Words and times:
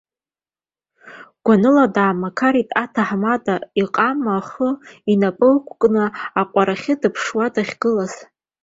Гәаныла 1.45 1.85
даамақарит 1.95 2.69
аҭаҳмада, 2.83 3.55
иҟама 3.81 4.33
ахы 4.39 4.69
инапы 5.11 5.47
ықәкны, 5.55 6.05
аҟәарахьы 6.39 6.93
днаԥшуа 6.99 7.45
дахьгылаз. 7.53 8.13